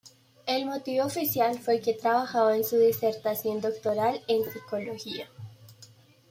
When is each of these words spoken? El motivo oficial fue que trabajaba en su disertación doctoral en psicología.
El 0.47 0.65
motivo 0.65 1.05
oficial 1.05 1.59
fue 1.59 1.79
que 1.79 1.93
trabajaba 1.93 2.57
en 2.57 2.63
su 2.63 2.75
disertación 2.79 3.61
doctoral 3.61 4.19
en 4.27 4.43
psicología. 4.51 5.27